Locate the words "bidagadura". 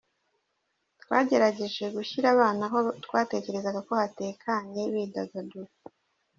4.93-5.71